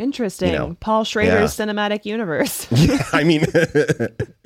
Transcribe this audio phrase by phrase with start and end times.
[0.00, 0.52] Interesting.
[0.52, 1.66] You know, Paul Schrader's yeah.
[1.66, 2.66] cinematic universe.
[2.80, 3.44] Yeah, I mean,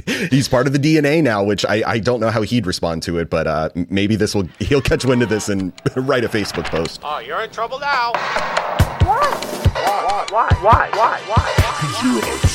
[0.31, 3.19] he's part of the DNA now, which I, I don't know how he'd respond to
[3.19, 6.65] it, but uh, maybe this will he'll catch wind of this and write a Facebook
[6.65, 7.01] post.
[7.05, 8.11] Oh, you're in trouble now.
[9.05, 10.33] What?
[10.33, 10.49] Why?
[10.61, 10.91] Why?
[10.93, 11.21] Why?
[11.29, 12.21] Why?
[12.21, 12.54] There's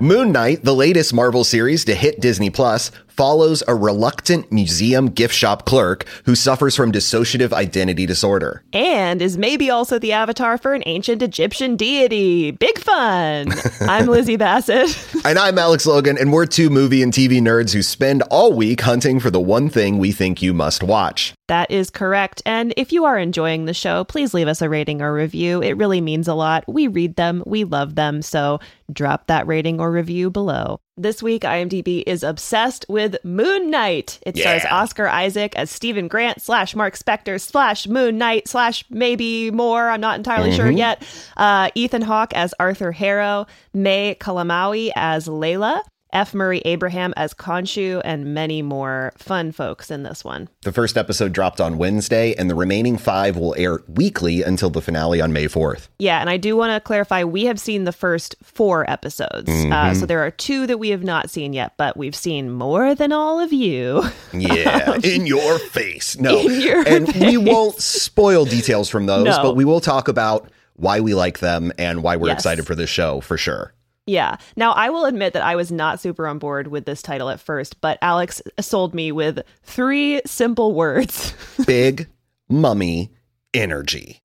[0.00, 5.34] Moon Knight, the latest Marvel series to hit Disney Plus, follows a reluctant museum gift
[5.34, 8.62] shop clerk who suffers from dissociative identity disorder.
[8.72, 12.52] and is maybe also the avatar for an ancient Egyptian deity.
[12.52, 13.48] Big fun.
[13.80, 14.96] I'm Lizzie Bassett.
[15.24, 18.80] And I'm Alex Logan, and we're two movie and TV nerds who spend all week
[18.80, 21.34] hunting for the one thing we think you must watch.
[21.48, 22.40] That is correct.
[22.46, 25.60] And if you are enjoying the show, please leave us a rating or review.
[25.60, 26.64] It really means a lot.
[26.68, 28.22] We read them, we love them.
[28.22, 28.60] So
[28.92, 30.80] drop that rating or review below.
[31.00, 34.18] This week, IMDb is obsessed with Moon Knight.
[34.26, 39.52] It stars Oscar Isaac as Steven Grant slash Mark Spector slash Moon Knight slash maybe
[39.52, 39.90] more.
[39.90, 41.04] I'm not entirely sure yet.
[41.36, 45.82] Uh, Ethan Hawke as Arthur Harrow, May Calamawy as Layla,
[46.12, 46.32] F.
[46.34, 50.48] Murray Abraham as Khonshu, and many more fun folks in this one.
[50.62, 54.80] The first episode dropped on Wednesday, and the remaining five will air weekly until the
[54.80, 55.88] finale on May 4th.
[55.98, 59.50] Yeah, and I do want to clarify we have seen the first four episodes.
[59.50, 62.94] Uh, so there are two that we have not seen yet, but we've seen more
[62.94, 64.02] than all of you.
[64.32, 66.18] Yeah, in your face.
[66.18, 66.38] No.
[66.48, 69.42] In your and we won't spoil details from those, No.
[69.42, 72.36] but we will talk about why we like them and why we're Yes.
[72.38, 73.72] excited for this show for sure.
[74.08, 74.36] Yeah.
[74.56, 77.38] Now, I will admit that I was not super on board with this title at
[77.40, 81.34] first, but Alex sold me with three simple words.
[81.66, 82.08] Big
[82.48, 83.10] mummy
[83.54, 84.22] energy.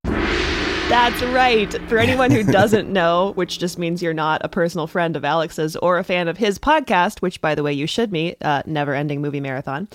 [0.90, 1.72] That's right.
[1.90, 5.76] For anyone who doesn't know, which just means you're not a personal friend of Alex's
[5.78, 8.94] or a fan of his podcast, which, by the way, you should meet, uh, Never
[8.94, 9.88] Ending Movie Marathon.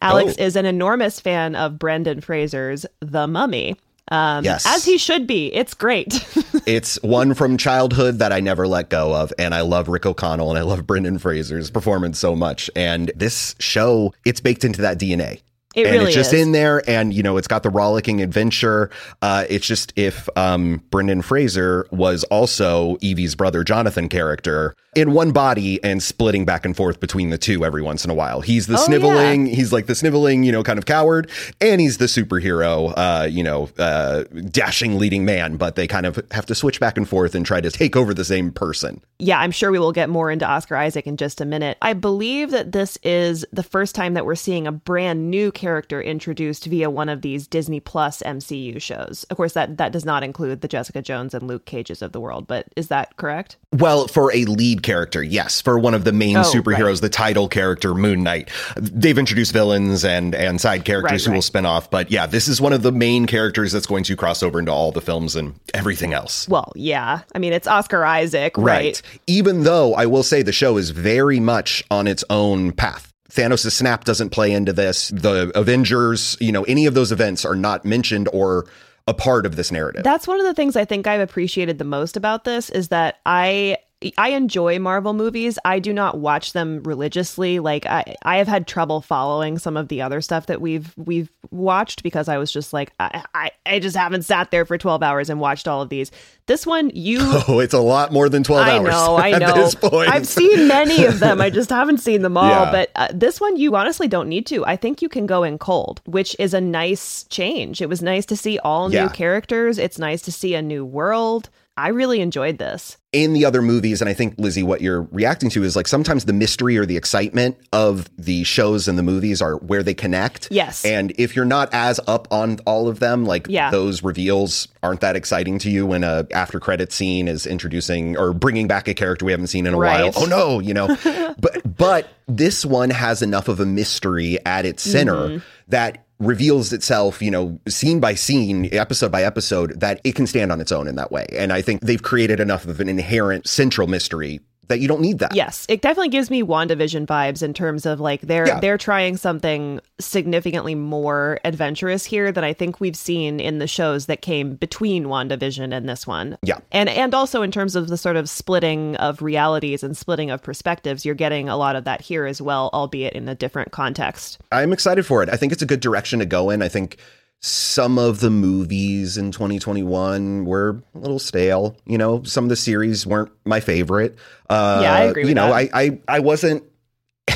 [0.00, 0.42] Alex Oh.
[0.42, 3.76] is an enormous fan of Brendan Fraser's The Mummy.
[4.10, 4.64] Um, Yes.
[4.66, 5.54] As he should be.
[5.54, 6.24] It's great.
[6.66, 9.32] It's one from childhood that I never let go of.
[9.38, 12.68] And I love Rick O'Connell and I love Brendan Fraser's performance so much.
[12.74, 15.42] And this show, it's baked into that DNA.
[15.76, 16.40] It and really it's just is.
[16.40, 20.82] in there and you know it's got the rollicking adventure uh it's just if um
[20.90, 26.78] brendan fraser was also evie's brother jonathan character in one body and splitting back and
[26.78, 29.84] forth between the two every once in a while he's the Oh, sniveling he's like
[29.84, 34.24] the sniveling you know kind of coward and he's the superhero uh you know uh
[34.50, 37.60] dashing leading man but they kind of have to switch back and forth and try
[37.60, 40.76] to take over the same person yeah, I'm sure we will get more into Oscar
[40.76, 41.78] Isaac in just a minute.
[41.80, 45.65] I believe that this is the first time that we're seeing a brand new character
[45.66, 49.24] introduced via one of these Disney Plus MCU shows.
[49.30, 52.20] Of course, that that does not include the Jessica Jones and Luke Cages of the
[52.20, 53.56] world, but is that correct?
[53.72, 55.60] Well, for a lead character, yes.
[55.60, 57.00] For one of the main Oh, superheroes, right.
[57.02, 58.50] the title character, Moon Knight.
[58.76, 61.90] They've introduced villains and and side characters Right, who will spin off.
[61.90, 64.72] But yeah, this is one of the main characters that's going to cross over into
[64.72, 66.48] all the films and everything else.
[66.48, 67.20] Well, yeah.
[67.34, 69.00] I mean, it's Oscar Isaac, right?
[69.26, 73.12] Even though I will say the show is very much on its own path.
[73.30, 75.08] Thanos' snap doesn't play into this.
[75.08, 78.66] The Avengers, you know, any of those events are not mentioned or
[79.08, 80.02] a part of this narrative.
[80.02, 83.20] That's one of the things I think I've appreciated the most about this is that
[83.24, 83.78] I
[84.18, 85.58] I enjoy Marvel movies.
[85.64, 87.60] I do not watch them religiously.
[87.60, 91.30] Like I, I have had trouble following some of the other stuff that we've we've
[91.50, 95.02] watched because I was just like I, I, I just haven't sat there for twelve
[95.02, 96.10] hours and watched all of these.
[96.44, 97.18] This one, you
[97.48, 98.88] oh, it's a lot more than 12 I hours.
[98.88, 99.54] know, I at know.
[99.54, 100.10] this point.
[100.10, 101.40] I've seen many of them.
[101.40, 102.48] I just haven't seen them all.
[102.48, 102.70] Yeah.
[102.70, 104.64] But uh, this one, you honestly don't need to.
[104.66, 107.80] I think you can go in cold, which is a nice change.
[107.80, 109.04] It was nice to see all Yeah.
[109.04, 109.78] new characters.
[109.78, 111.48] It's nice to see a new world.
[111.76, 112.96] I really enjoyed this.
[113.12, 116.26] in the other movies, and I think Lizzie, what you're reacting to is like sometimes
[116.26, 120.48] the mystery or the excitement of the shows and the movies are where they connect.
[120.50, 120.84] Yes.
[120.84, 123.70] And if you're not as up on all of them, like Yeah.
[123.70, 128.32] those reveals aren't that exciting to you when a after credit scene is introducing or
[128.34, 130.12] bringing back a character we haven't seen in a Right.
[130.14, 130.24] while.
[130.24, 130.88] Oh no, you know.
[131.38, 135.38] but but this one has enough of a mystery at its center Mm-hmm.
[135.68, 140.50] that reveals itself, you know, scene by scene, episode by episode, that it can stand
[140.50, 141.26] on its own in that way.
[141.32, 145.18] And I think they've created enough of an inherent central mystery that you don't need
[145.20, 145.34] that.
[145.34, 148.60] Yes, it definitely gives me WandaVision vibes in terms of like they're Yeah.
[148.60, 154.06] they're trying something significantly more adventurous here than I think we've seen in the shows
[154.06, 156.36] that came between WandaVision and this one.
[156.42, 156.58] Yeah.
[156.72, 160.42] And and also in terms of the sort of splitting of realities and splitting of
[160.42, 164.38] perspectives, you're getting a lot of that here as well, albeit in a different context.
[164.52, 165.28] I'm excited for it.
[165.28, 166.62] I think it's a good direction to go in.
[166.62, 166.96] I think
[167.40, 171.76] some of the movies in 2021 were a little stale.
[171.86, 174.16] You know, some of the series weren't my favorite.
[174.48, 175.70] Uh, Yeah, I agree You know, that.
[175.74, 176.64] I, I I wasn't.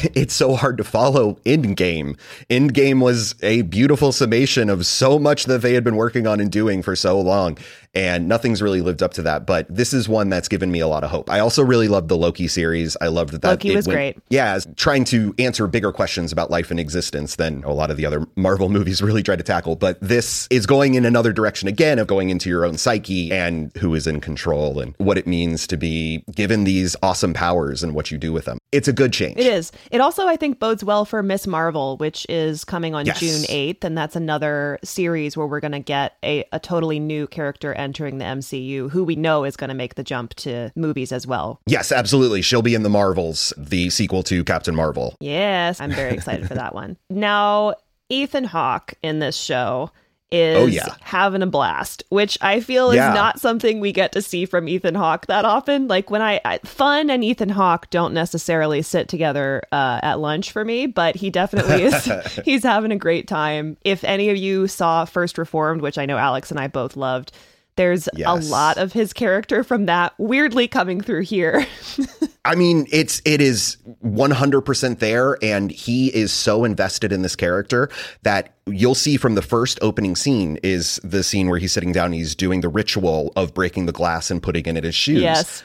[0.14, 2.18] It's so hard to follow Endgame.
[2.48, 6.50] Endgame was a beautiful summation of so much that they had been working on and
[6.50, 7.58] doing for so long,
[7.94, 9.46] and nothing's really lived up to that.
[9.46, 11.30] But this is one that's given me a lot of hope.
[11.30, 12.96] I also really loved the Loki series.
[13.00, 13.44] I loved that.
[13.48, 14.18] Loki it was went- great.
[14.30, 18.06] yeah, trying to answer bigger questions about life and existence than a lot of the
[18.06, 19.76] other Marvel movies really try to tackle.
[19.76, 23.74] But this is going in another direction again of going into your own psyche and
[23.78, 27.94] who is in control and what it means to be given these awesome powers and
[27.94, 28.58] what you do with them.
[28.72, 29.36] It's a good change.
[29.36, 29.72] It is.
[29.90, 33.18] It also, I think, bodes well for Miss Marvel, which is coming on Yes.
[33.18, 33.82] June 8th.
[33.82, 38.18] And that's another series where we're going to get a, a totally new character entering
[38.18, 41.60] the MCU who we know is going to make the jump to movies as well.
[41.66, 42.42] Yes, absolutely.
[42.42, 45.16] She'll be in the Marvels, the sequel to Captain Marvel.
[45.20, 46.96] Yes, I'm very excited for that one.
[47.10, 47.74] Now,
[48.08, 49.90] Ethan Hawke in this show
[50.30, 50.94] is Oh, yeah.
[51.00, 54.94] having a blast, which I feel is not something we get to see from Ethan
[54.94, 55.88] Hawke that often.
[55.88, 60.52] Like when I, I Fun and Ethan Hawke don't necessarily sit together uh, at lunch
[60.52, 62.04] for me, but he definitely is.
[62.44, 63.76] he's having a great time.
[63.84, 67.32] If any of you saw First Reformed, which I know Alex and I both loved.
[67.80, 68.28] There's Yes.
[68.28, 71.66] a lot of his character from that weirdly coming through here.
[72.44, 77.88] I mean, it's it is 100% there and he is so invested in this character
[78.22, 82.12] that you'll see from the first opening scene is the scene where he's sitting down
[82.12, 85.22] he's doing the ritual of breaking the glass and putting it in his shoes.
[85.22, 85.62] yes.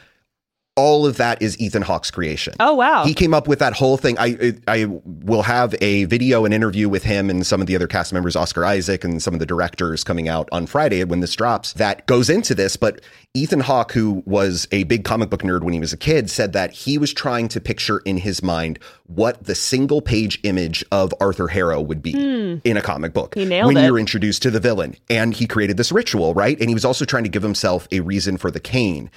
[0.77, 2.53] All of that is Ethan Hawke's creation.
[2.59, 3.05] Oh wow.
[3.05, 4.17] He came up with that whole thing.
[4.19, 7.87] I I will have a video and interview with him and some of the other
[7.87, 11.33] cast members, Oscar Isaac and some of the directors coming out on Friday when this
[11.33, 11.71] drops.
[11.73, 12.99] That goes into this, but
[13.33, 16.51] Ethan Hawke, who was a big comic book nerd when he was a kid, said
[16.51, 21.13] that he was trying to picture in his mind what the single page image of
[21.21, 22.57] Arthur Harrow would be hmm.
[22.65, 23.85] in a comic book when it.
[23.85, 24.97] you're introduced to the villain.
[25.09, 26.59] And he created this ritual, right?
[26.59, 29.09] And he was also trying to give himself a reason for the cane.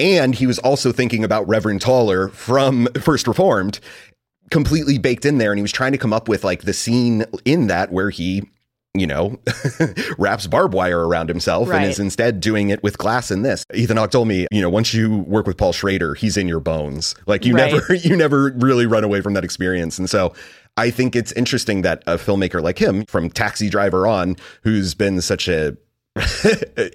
[0.00, 3.78] And he was also thinking about Reverend Toller from First Reformed,
[4.50, 5.52] completely baked in there.
[5.52, 8.42] And he was trying to come up with like the scene in that where he,
[8.94, 9.38] you know,
[10.18, 11.82] wraps barbed wire around himself Right.
[11.82, 13.64] and is instead doing it with glass in this.
[13.74, 16.60] Ethan Hawke told me, you know, once you work with Paul Schrader, he's in your
[16.60, 17.14] bones.
[17.26, 17.72] Like you Right.
[17.72, 19.98] never, you never really run away from that experience.
[19.98, 20.32] And so
[20.76, 25.20] I think it's interesting that a filmmaker like him, from Taxi Driver on, who's been
[25.20, 25.76] such a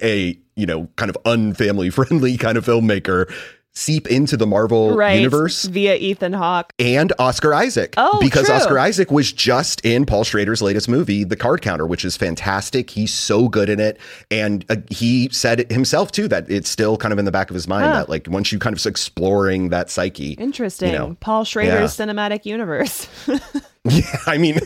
[0.02, 3.32] a you know kind of unfamily friendly kind of filmmaker
[3.78, 5.18] seep into the Marvel right.
[5.18, 6.72] universe via Ethan Hawke.
[6.78, 7.92] and Oscar Isaac.
[7.98, 8.54] Oh, because true.
[8.54, 12.88] Oscar Isaac was just in Paul Schrader's latest movie, The Card Counter, which is fantastic.
[12.88, 13.98] He's so good in it,
[14.30, 17.50] and uh, he said it himself too that it's still kind of in the back
[17.50, 17.92] of his mind Huh.
[17.92, 20.32] that like once you kind of exploring that psyche.
[20.32, 20.92] Interesting.
[20.92, 23.08] You know, Paul Schrader's cinematic universe.
[23.90, 24.58] Yeah, I mean,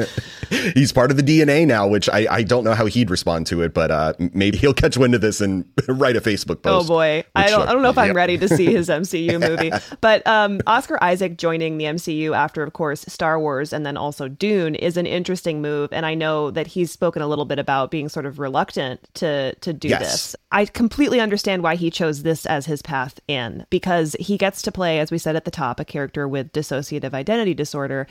[0.74, 3.62] he's part of the DNA now, which I, I don't know how he'd respond to
[3.62, 6.86] it, but uh, maybe he'll catch wind of this and write a Facebook post.
[6.86, 7.24] oh boy.
[7.34, 8.16] I don't I don't know if I'm yep.
[8.16, 9.70] ready to see his MCU movie.
[10.00, 14.28] But um Oscar Isaac joining the MCU after of course Star Wars and then also
[14.28, 17.90] Dune is an interesting move and I know that he's spoken a little bit about
[17.90, 20.00] being sort of reluctant to to do Yes.
[20.00, 20.36] this.
[20.52, 24.72] I completely understand why he chose this as his path in because he gets to
[24.72, 28.06] play as we said at the top a character with dissociative identity disorder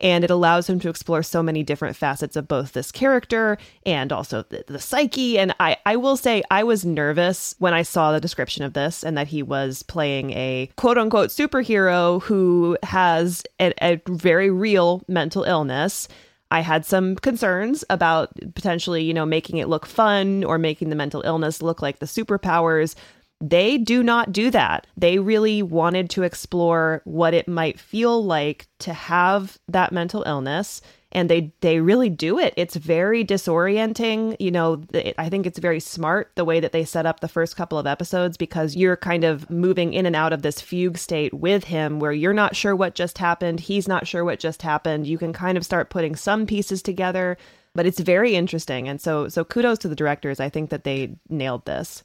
[0.00, 4.12] and it allows him to explore so many different facets of both this character and
[4.12, 8.12] also the, the psyche and I, I will say i was nervous when i saw
[8.12, 13.42] the description of this and that he was playing a quote unquote superhero who has
[13.60, 16.08] a, a very real mental illness
[16.52, 20.96] I had some concerns about potentially, you know, making it look fun or making the
[20.96, 22.96] mental illness look like the superpowers.
[23.40, 24.86] They do not do that.
[24.96, 30.82] They really wanted to explore what it might feel like to have that mental illness
[31.12, 32.54] and they they really do it.
[32.56, 34.82] It's very disorienting, you know,
[35.18, 37.86] I think it's very smart the way that they set up the first couple of
[37.86, 41.98] episodes because you're kind of moving in and out of this fugue state with him
[41.98, 45.06] where you're not sure what just happened, he's not sure what just happened.
[45.06, 47.36] You can kind of start putting some pieces together,
[47.74, 48.88] but it's very interesting.
[48.88, 50.38] And so so kudos to the directors.
[50.38, 52.04] I think that they nailed this.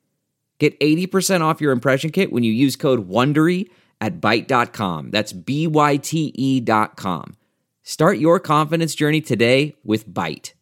[0.61, 3.67] Get 80% off your impression kit when you use code WONDERY
[3.99, 5.09] at Byte.com.
[5.09, 7.35] That's B-Y-T-E dot com.
[7.81, 10.53] Start your confidence journey today with Byte.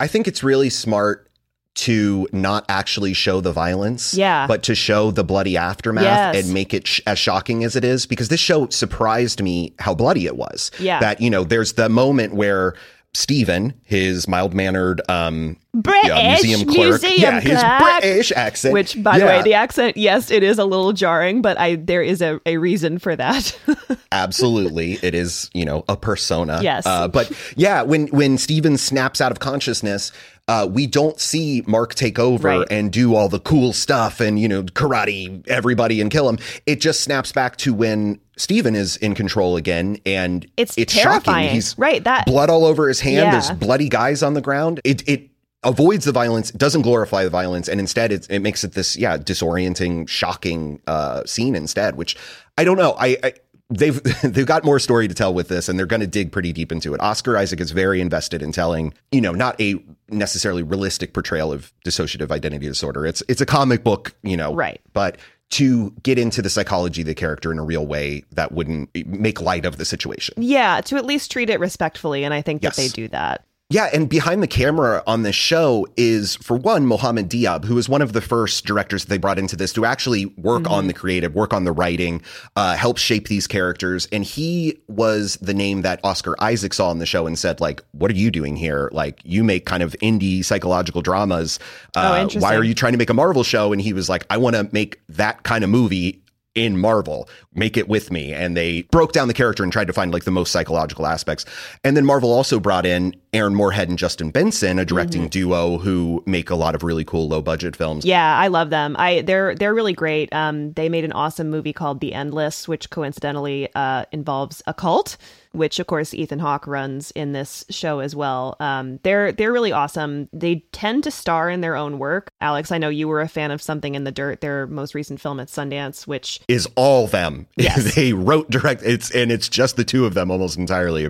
[0.00, 1.30] I think it's really smart
[1.74, 4.48] to not actually show the violence, Yeah.
[4.48, 6.02] but to show the bloody aftermath
[6.34, 6.44] Yes.
[6.44, 8.06] and make it sh- as shocking as it is.
[8.06, 10.72] Because this show surprised me how bloody it was.
[10.80, 10.98] Yeah.
[10.98, 12.74] that you know, there's the moment where
[13.14, 18.00] Steven, his mild mannered um, British museum clerk, museum yeah, his clerk.
[18.02, 21.56] British accent, Which, by the way, the accent, yes, it is a little jarring, but
[21.58, 23.56] I there is a, a reason for that.
[24.12, 26.60] Absolutely, it is you know a persona.
[26.62, 26.86] Yes.
[26.86, 30.12] uh, but yeah, when when Steven snaps out of consciousness,
[30.48, 32.66] uh, we don't see Mark take over Right.
[32.70, 36.38] and do all the cool stuff and you know karate everybody and kill him.
[36.66, 41.46] It just snaps back to when Steven is in control again, and It's it's terrifying.
[41.46, 41.54] shocking.
[41.54, 43.16] He's Right, that- blood all over his hand.
[43.16, 43.30] Yeah.
[43.32, 44.80] There's bloody guys on the ground.
[44.84, 45.30] It it
[45.62, 49.16] avoids the violence, doesn't glorify the violence, and instead it, it makes it this yeah
[49.16, 51.96] disorienting, shocking uh, scene instead.
[51.96, 52.16] Which
[52.58, 52.94] I don't know.
[52.98, 53.32] I, I
[53.70, 56.52] they've they've got more story to tell with this, and they're going to dig pretty
[56.52, 57.00] deep into it.
[57.00, 59.76] Oscar Isaac is very invested in telling you know not a
[60.10, 63.06] necessarily realistic portrayal of dissociative identity disorder.
[63.06, 64.80] It's it's a comic book, you know, Right.
[64.92, 65.16] But
[65.54, 69.40] to get into the psychology of the character in a real way that wouldn't make
[69.40, 70.34] light of the situation.
[70.36, 72.76] yeah, to at least treat it respectfully, and I think that Yes.
[72.76, 73.44] they do that.
[73.74, 77.88] Yeah, and behind the camera on this show is, for one, Mohammed Diab, who is
[77.88, 80.92] one of the first directors that they brought into this to actually work on the
[80.92, 82.22] creative, work on the writing,
[82.54, 84.06] uh, help shape these characters.
[84.12, 87.82] And he was the name that Oscar Isaac saw on the show and said, like,
[87.90, 88.90] what are you doing here?
[88.92, 91.58] Like, you make kind of indie psychological dramas.
[91.96, 92.42] Oh, Uh, interesting.
[92.42, 93.72] why are you trying to make a Marvel show?
[93.72, 96.22] And he was like, I want to make that kind of movie
[96.54, 98.32] in Marvel, make it with me.
[98.32, 101.44] And they broke down the character and tried to find like the most psychological aspects.
[101.82, 105.28] And then Marvel also brought in Aaron Moorhead and Justin Benson, a directing Mm-hmm.
[105.28, 108.04] duo who make a lot of really cool low budget films.
[108.04, 108.94] Yeah, I love them.
[108.98, 110.32] I they're they're really great.
[110.32, 115.16] Um, they made an awesome movie called The Endless, which coincidentally uh, involves a cult,
[115.54, 118.56] which of course Ethan Hawke runs in this show as well.
[118.60, 120.28] Um, they're they're really awesome.
[120.32, 122.28] They tend to star in their own work.
[122.40, 125.20] Alex, I know you were a fan of Something in the Dirt, their most recent
[125.20, 127.46] film at Sundance, which Is all them.
[127.56, 127.94] Yes.
[127.94, 131.08] they wrote direct it's and it's just the two of them almost entirely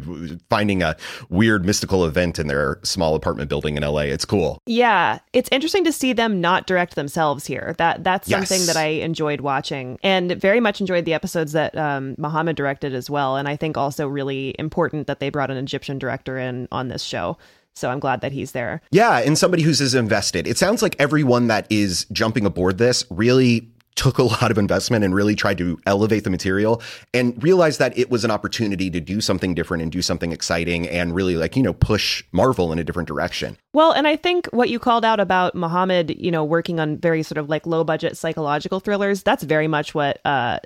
[0.51, 0.97] finding a
[1.29, 4.03] weird mystical event in their small apartment building in LA.
[4.03, 4.59] It's cool.
[4.67, 7.75] Yeah, it's interesting to see them not direct themselves here.
[7.79, 8.49] That that's Yes.
[8.49, 12.95] something that I enjoyed watching, and very much enjoyed the episodes that um, Muhammad directed
[12.95, 13.37] as well.
[13.37, 17.03] And I think also really important that they brought an Egyptian director in on this
[17.03, 17.37] show.
[17.75, 18.81] So I'm glad that he's there.
[18.93, 20.47] Yeah, and somebody who's as invested.
[20.47, 25.05] It sounds like everyone that is jumping aboard this really took a lot of investment
[25.05, 26.83] and really tried to elevate the material
[27.13, 30.89] and realized that it was an opportunity to do something different and do something exciting
[30.89, 33.57] and really like, you know, push Marvel in a different direction.
[33.73, 37.23] Well, and I think what you called out about Muhammad, you know, working on very
[37.23, 40.59] sort of like low budget psychological thrillers, that's very much what uh,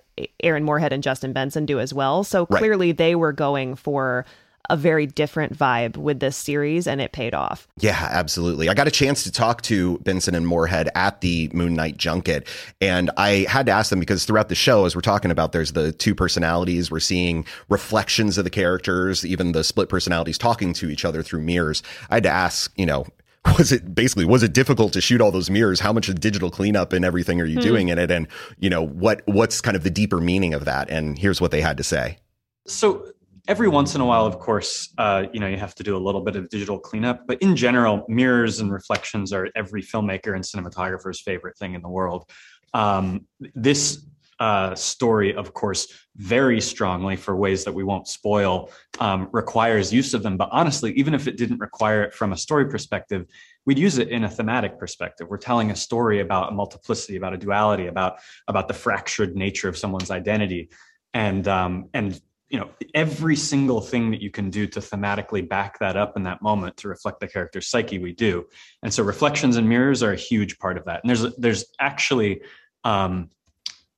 [0.42, 2.24] Aaron Moorhead and Justin Benson do as well.
[2.24, 2.58] So Right.
[2.58, 4.24] clearly they were going for
[4.70, 7.66] a very different vibe with this series, and it paid off.
[7.78, 8.68] Yeah, absolutely.
[8.68, 12.46] I got a chance to talk to Benson and Moorhead at the Moon Knight junket,
[12.80, 15.72] and I had to ask them because throughout the show, as we're talking about, there's
[15.72, 16.90] the two personalities.
[16.90, 21.42] We're seeing reflections of the characters, even the split personalities talking to each other through
[21.42, 21.82] mirrors.
[22.10, 23.06] I had to ask, you know,
[23.58, 25.80] was it basically was it difficult to shoot all those mirrors?
[25.80, 27.62] How much of digital cleanup and everything are you hmm.
[27.62, 28.10] doing in it?
[28.10, 28.26] And
[28.58, 30.90] you know what what's kind of the deeper meaning of that?
[30.90, 32.18] And here's what they had to say.
[32.66, 33.06] So
[33.48, 35.98] every once in a while, of course, uh, you know, you have to do a
[35.98, 37.26] little bit of digital cleanup.
[37.26, 41.88] But in general, mirrors and reflections are every filmmaker and cinematographer's favorite thing in the
[41.88, 42.30] world.
[42.74, 44.06] Um, this
[44.38, 50.14] uh, story, of course, very strongly for ways that we won't spoil, um, requires use
[50.14, 50.36] of them.
[50.36, 53.26] But honestly, even if it didn't require it from a story perspective,
[53.64, 55.26] we'd use it in a thematic perspective.
[55.28, 59.68] We're telling a story about a multiplicity, about a duality, about about the fractured nature
[59.68, 60.70] of someone's identity,
[61.14, 65.78] and um, and you know every single thing that you can do to thematically back
[65.78, 68.46] that up in that moment to reflect the character's psyche we do.
[68.82, 71.00] And so reflections and mirrors are a huge part of that.
[71.02, 72.42] And there's there's actually
[72.84, 73.30] um,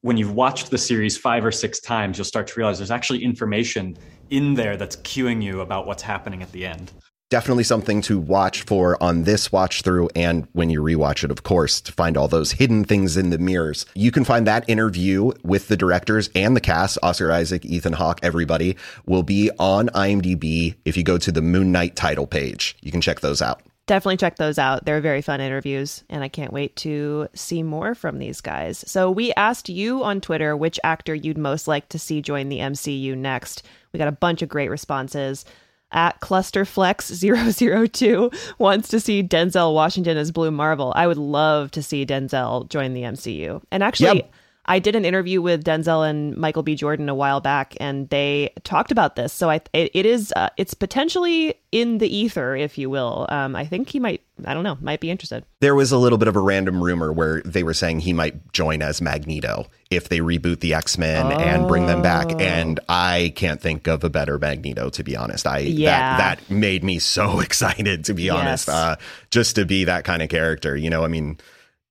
[0.03, 3.23] when you've watched the series five or six times you'll start to realize there's actually
[3.23, 3.97] information
[4.31, 6.93] in there that's cueing you about what's happening at the end
[7.31, 11.45] definitely something to watch for on this watch through and when you rewatch it, of
[11.45, 13.87] course, to find all those hidden things in the mirrors.
[13.95, 18.19] You can find that interview with the directors and the cast, Oscar Isaac, Ethan Hawke,
[18.23, 20.75] everybody will be on IMDb.
[20.85, 23.63] If you go to the Moon Knight title page, you can check those out.
[23.87, 24.85] definitely check those out.
[24.85, 28.85] They're very fun interviews, and I can't wait to see more from these guys.
[28.87, 32.59] So, we asked you on Twitter which actor you'd most like to see join the
[32.59, 33.65] MCU next.
[33.93, 35.45] We got a bunch of great responses.
[35.93, 40.93] At Clusterflex002 wants to see Denzel Washington as Blue Marvel.
[40.95, 43.63] I would love to see Denzel join the MCU.
[43.71, 44.33] And actually, Yep.
[44.71, 46.77] I did an interview with Denzel and Michael B.
[46.77, 49.33] Jordan a while back, and they talked about this.
[49.33, 53.27] So I, it, it is, uh, it's potentially in the ether, if you will.
[53.31, 55.45] Um, I think he might, I don't know, might be interested.
[55.59, 58.53] There was a little bit of a random rumor where they were saying he might
[58.53, 62.29] join as Magneto if they reboot the X Men and bring them back.
[62.31, 62.39] Oh.
[62.39, 65.49] And I can't think of a better Magneto, to be honest.
[65.49, 66.17] I Yeah.
[66.17, 68.69] that that made me so excited, to be honest.
[68.69, 68.77] Yes.
[68.77, 68.97] Uh,
[69.33, 71.05] just to be that kind of character, you know.
[71.05, 71.39] I mean,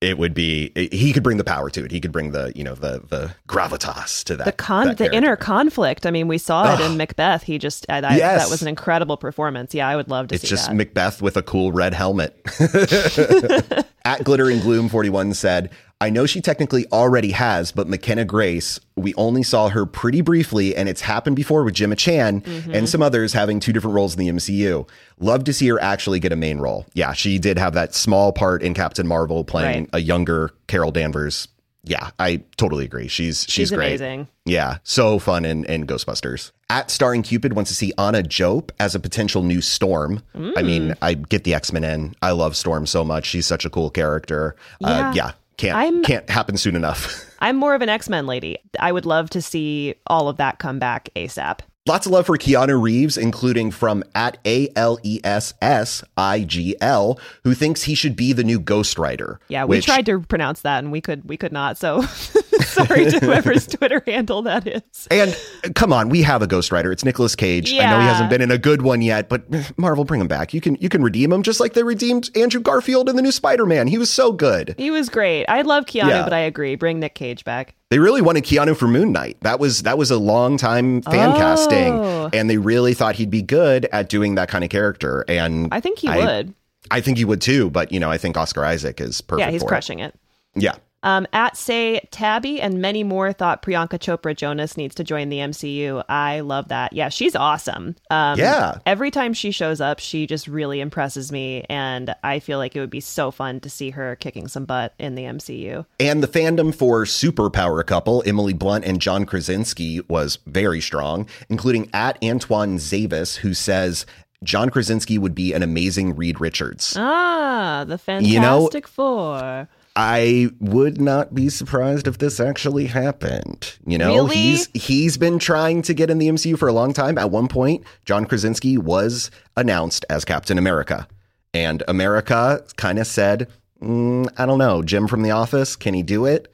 [0.02, 1.92] it would be he could bring the power to it.
[1.92, 4.46] He could bring the you know the the gravitas to that.
[4.46, 5.18] The con, that the character.
[5.18, 6.06] inner conflict.
[6.06, 7.44] I mean, we saw it in Macbeth.
[7.44, 8.44] He just, I, I, Yes.
[8.44, 9.74] that was an incredible performance.
[9.74, 10.76] Yeah, I would love to It's just that.
[10.76, 12.34] Macbeth with a cool red helmet.
[14.06, 15.70] At Glitter and Gloom 41 said,
[16.02, 20.74] I know she technically already has, but McKenna Grace, we only saw her pretty briefly,
[20.74, 22.74] and it's happened before with Gemma Chan Mm-hmm.
[22.74, 24.88] and some others having two different roles in the MCU.
[25.20, 26.86] Love to see her actually get a main role.
[26.94, 29.90] Yeah, she did have that small part in Captain Marvel playing Right.
[29.92, 31.50] a younger Carol Danvers.
[31.84, 33.08] Yeah, I totally agree.
[33.10, 33.88] She's she's, She's great.
[34.00, 34.28] amazing.
[34.46, 36.52] Yeah, so fun in, in Ghostbusters.
[36.70, 40.22] At Starring Cupid wants to see Anna Diop as a potential new Storm.
[40.34, 40.66] I Mm.
[40.66, 42.16] mean, I get the X Men in.
[42.22, 43.26] I love Storm so much.
[43.26, 44.56] She's such a cool character.
[44.84, 45.32] Uh, Yeah.
[45.60, 47.26] Can't I'm- can't happen soon enough.
[47.40, 48.58] I'm more of an X Men lady.
[48.80, 51.60] I would love to see all of that come back ASAP.
[51.90, 56.42] Lots of love for Keanu Reeves, including from at A L E S S I
[56.44, 59.40] G L, who thinks he should be the new Ghost Rider.
[59.48, 61.80] Yeah, we which- tried to pronounce that and we could we could not.
[61.80, 62.02] So
[62.62, 65.08] sorry to whoever's Twitter handle that is.
[65.10, 66.92] And uh, come on, we have a Ghost Rider.
[66.92, 67.72] It's Nicolas Cage.
[67.72, 67.88] Yeah.
[67.88, 69.46] I know he hasn't been in a good one yet, but
[69.80, 70.54] Marvel, bring him back.
[70.54, 73.32] You can you can redeem him just like they redeemed Andrew Garfield in the new
[73.32, 73.88] Spider Man.
[73.88, 74.76] He was so good.
[74.78, 75.46] He was great.
[75.48, 76.24] I love Keanu, Yeah.
[76.24, 76.76] but I agree.
[76.76, 77.74] Bring Nick Cage back.
[77.90, 79.38] They really wanted Keanu for Moon Knight.
[79.42, 81.38] That was that was a long time fan Oh.
[81.38, 85.26] casting, and they really thought he'd be good at doing that kind of character.
[85.28, 86.54] And I think he I- would.
[86.92, 87.70] I think he would too.
[87.72, 89.46] But you know, I think Oscar Isaac is perfect.
[89.46, 89.70] Yeah, he's for it.
[89.70, 90.14] crushing it.
[90.56, 90.76] Yeah.
[91.02, 95.38] Um, at say Tabby and many more thought Priyanka Chopra Jonas needs to join the
[95.38, 96.04] MCU.
[96.10, 96.92] I love that.
[96.94, 97.96] Yeah, she's awesome.
[98.10, 98.80] Um, Yeah.
[98.86, 102.80] Every time she shows up, she just really impresses me, and I feel like it
[102.82, 105.86] would be so fun to see her kicking some butt in the MCU.
[106.00, 111.90] And the fandom for superpower couple, Emily Blunt and John Krasinski, was very strong, including
[111.94, 114.06] at Antoine Zavis, who says
[114.44, 116.96] John Krasinski would be an amazing Reed Richards.
[116.98, 119.68] Ah, the Fantastic You know- Four.
[120.02, 123.76] I would not be surprised if this actually happened.
[123.86, 124.36] You know, Really?
[124.38, 127.18] he's he's been trying to get in the MCU for a long time.
[127.18, 131.06] At one point, John Krasinski was announced as Captain America,
[131.54, 133.50] and America kind of said,
[133.84, 136.50] mm, "I don't know, Jim from The Office, can he do it?"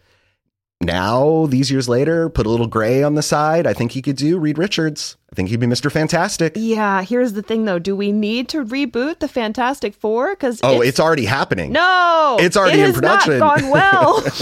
[0.81, 3.65] Now, these years later, put a little gray on the side.
[3.65, 5.15] I think he could do Reed Richards.
[5.31, 5.89] I think he'd be Mr.
[5.91, 6.53] Fantastic.
[6.55, 7.79] Yeah, here's the thing though.
[7.79, 10.31] Do we need to reboot the Fantastic Four?
[10.35, 11.71] Because Oh, it's, already happening.
[11.71, 13.39] no, It's already it in production.
[13.39, 14.23] Not gone well.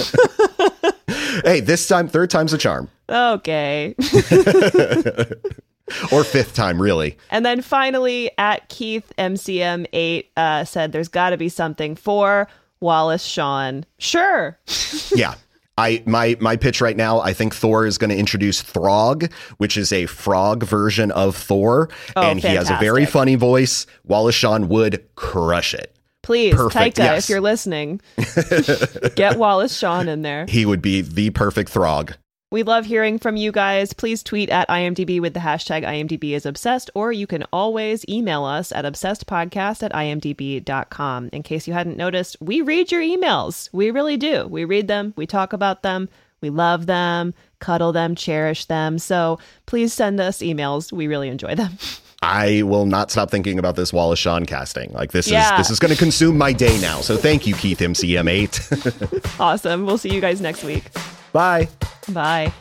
[1.43, 3.95] Hey, this time, third time's a charm, okay.
[6.11, 7.17] or fifth time, really.
[7.31, 12.47] And then finally, at Keith MCM8 uh, said, "There's got to be something for
[12.79, 14.57] Wallace Shawn." Sure.
[15.15, 15.33] yeah.
[15.77, 19.75] I my my pitch right now, I think Thor is going to introduce Throg, which
[19.75, 23.85] is a frog version of Thor, Oh, and he has a very funny voice.
[24.05, 25.95] Wallace Shawn would crush it.
[26.21, 27.25] Please, Perfect, Taika, yes.
[27.25, 27.99] if you're listening,
[29.15, 30.45] get Wallace Shawn in there.
[30.47, 32.13] He would be the perfect Throg.
[32.53, 33.93] We love hearing from you guys.
[33.93, 38.43] Please tweet at IMDb with the hashtag IMDb is obsessed, or you can always email
[38.43, 41.29] us at obsessedpodcast at imdb.com.
[41.33, 43.69] In case you hadn't noticed, we read your emails.
[43.73, 44.45] We really do.
[44.45, 46.09] We read them, we talk about them,
[46.41, 48.99] we love them, cuddle them, cherish them.
[48.99, 50.91] So please send us emails.
[50.91, 51.79] We really enjoy them.
[52.21, 54.93] I will not stop thinking about this Wallace Shawn casting.
[54.93, 55.53] Like this Yeah.
[55.53, 57.01] is this is going to consume my day now.
[57.01, 59.39] So thank you, Keith MCM8.
[59.39, 59.87] awesome.
[59.87, 60.83] We'll see you guys next week.
[61.33, 61.67] Bye.
[62.09, 62.53] Bye.